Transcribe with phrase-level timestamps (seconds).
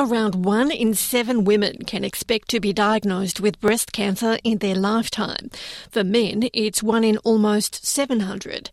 [0.00, 4.74] Around one in seven women can expect to be diagnosed with breast cancer in their
[4.74, 5.50] lifetime.
[5.90, 8.70] For men, it's one in almost 700.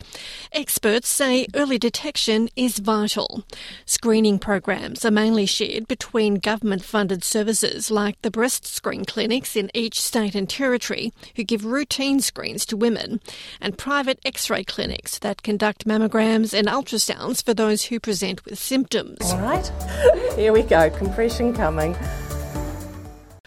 [0.54, 3.43] Experts say early detection is vital.
[3.86, 9.70] Screening programs are mainly shared between government funded services like the breast screen clinics in
[9.73, 13.20] each state and territory, who give routine screens to women,
[13.59, 18.57] and private x ray clinics that conduct mammograms and ultrasounds for those who present with
[18.57, 19.18] symptoms.
[19.23, 19.70] All right,
[20.37, 21.98] here we go compression coming.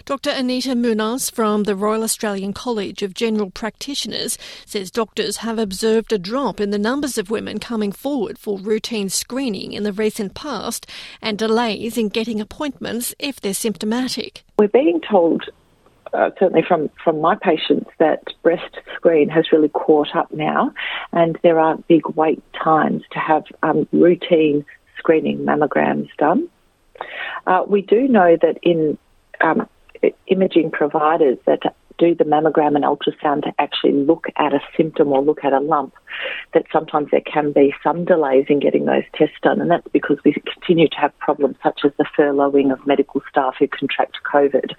[0.05, 0.31] Dr.
[0.31, 6.19] Anita Munoz from the Royal Australian College of General Practitioners says doctors have observed a
[6.19, 10.85] drop in the numbers of women coming forward for routine screening in the recent past
[11.23, 14.43] and delays in getting appointments if they're symptomatic.
[14.59, 15.45] We're being told,
[16.13, 20.75] uh, certainly from, from my patients, that breast screen has really caught up now
[21.13, 24.65] and there are big wait times to have um, routine
[24.99, 26.49] screening mammograms done.
[27.47, 28.99] Uh, we do know that in
[29.41, 29.69] um,
[30.27, 31.61] imaging providers that
[32.01, 35.61] do the mammogram and ultrasound to actually look at a symptom or look at a
[35.61, 35.93] lump,
[36.55, 40.17] that sometimes there can be some delays in getting those tests done, and that's because
[40.25, 44.73] we continue to have problems such as the furloughing of medical staff who contract COVID.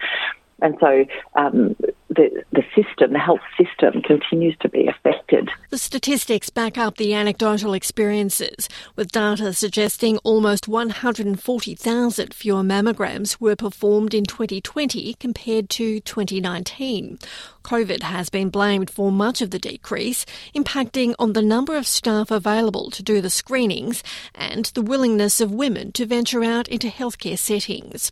[0.62, 1.76] And so um,
[2.10, 5.50] the, the system, the health system, continues to be affected.
[5.70, 13.56] The statistics back up the anecdotal experiences, with data suggesting almost 140,000 fewer mammograms were
[13.56, 17.18] performed in 2020 compared to 2019.
[17.64, 22.30] COVID has been blamed for much of the decrease, impacting on the number of staff
[22.30, 24.04] available to do the screenings
[24.36, 28.12] and the willingness of women to venture out into healthcare settings.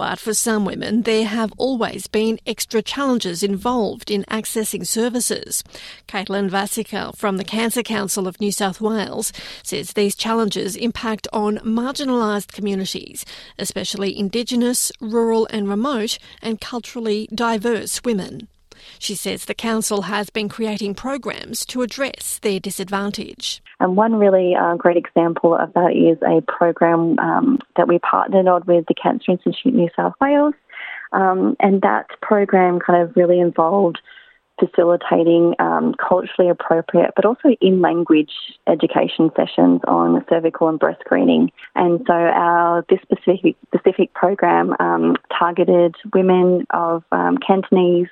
[0.00, 5.62] But for some women, there have always been extra challenges involved in accessing services.
[6.08, 9.30] Caitlin Vasica from the Cancer Council of New South Wales
[9.62, 13.26] says these challenges impact on marginalised communities,
[13.58, 18.48] especially Indigenous, rural and remote, and culturally diverse women.
[18.98, 23.62] She says the council has been creating programs to address their disadvantage.
[23.78, 28.46] And one really uh, great example of that is a program um, that we partnered
[28.46, 30.54] on with the Cancer Institute New South Wales.
[31.12, 33.98] Um, and that program kind of really involved
[34.60, 38.30] facilitating um, culturally appropriate but also in language
[38.68, 41.50] education sessions on cervical and breast screening.
[41.74, 48.08] And so our this specific specific program um, targeted women of um, Cantonese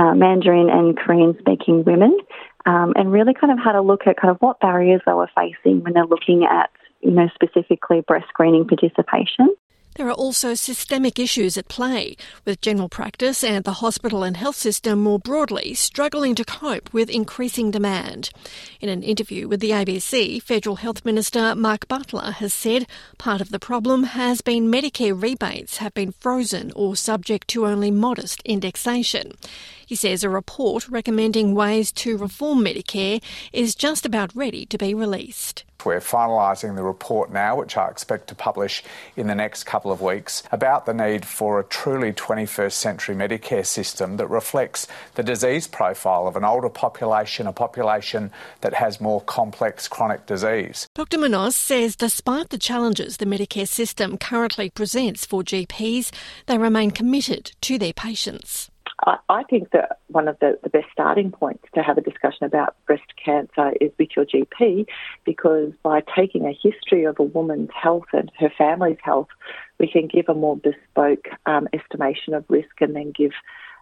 [0.00, 2.16] uh, Mandarin and Korean speaking women
[2.64, 5.30] um, and really kind of had a look at kind of what barriers they were
[5.36, 6.70] facing when they're looking at,
[7.02, 9.54] you know, specifically breast screening participation.
[9.96, 14.54] There are also systemic issues at play, with general practice and the hospital and health
[14.54, 18.30] system more broadly struggling to cope with increasing demand.
[18.80, 22.86] In an interview with the ABC, Federal Health Minister Mark Butler has said
[23.18, 27.90] part of the problem has been Medicare rebates have been frozen or subject to only
[27.90, 29.32] modest indexation.
[29.84, 33.20] He says a report recommending ways to reform Medicare
[33.52, 35.64] is just about ready to be released.
[35.84, 38.82] We're finalising the report now, which I expect to publish
[39.16, 43.66] in the next couple of weeks, about the need for a truly 21st century Medicare
[43.66, 48.30] system that reflects the disease profile of an older population, a population
[48.60, 50.88] that has more complex chronic disease.
[50.94, 51.18] Dr.
[51.18, 56.10] Munoz says despite the challenges the Medicare system currently presents for GPs,
[56.46, 58.69] they remain committed to their patients.
[59.06, 62.76] I think that one of the, the best starting points to have a discussion about
[62.86, 64.86] breast cancer is with your GP
[65.24, 69.28] because by taking a history of a woman's health and her family's health,
[69.78, 73.32] we can give a more bespoke um, estimation of risk and then give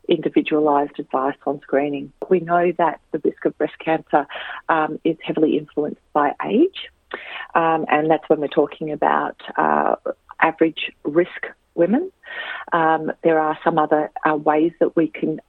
[0.08, 2.12] individualised advice on screening.
[2.28, 4.26] We know that the risk of breast cancer
[4.68, 6.88] um, is heavily influenced by age,
[7.54, 9.96] um, and that's when we're talking about uh,
[10.40, 12.10] average risk women.
[12.72, 15.40] Um, there are some other uh, ways that we can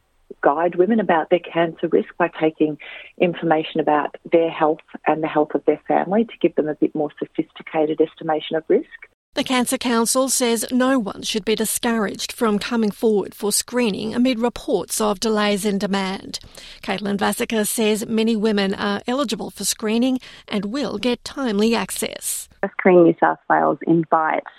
[0.41, 2.77] guide women about their cancer risk by taking
[3.19, 6.93] information about their health and the health of their family to give them a bit
[6.95, 8.87] more sophisticated estimation of risk.
[9.35, 14.39] The Cancer Council says no one should be discouraged from coming forward for screening amid
[14.39, 16.39] reports of delays in demand.
[16.81, 22.49] Caitlin Vasica says many women are eligible for screening and will get timely access.
[22.71, 24.49] Screen New South Wales invites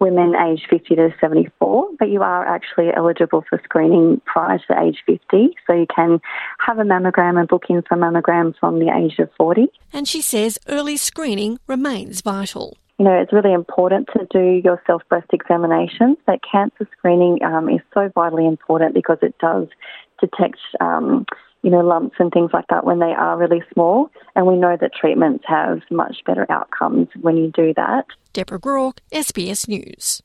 [0.00, 4.98] women aged 50 to 74, but you are actually eligible for screening prior to age
[5.06, 5.56] 50.
[5.66, 6.20] So you can
[6.58, 9.68] have a mammogram and book in for mammograms from the age of 40.
[9.92, 12.76] And she says early screening remains vital.
[12.98, 17.68] You know, it's really important to do your self breast examinations, but cancer screening um,
[17.68, 19.68] is so vitally important because it does
[20.18, 20.58] detect.
[20.80, 21.26] Um,
[21.66, 24.08] you know, lumps and things like that when they are really small.
[24.36, 28.06] And we know that treatments have much better outcomes when you do that.
[28.32, 30.22] Deborah Groarke, SBS News.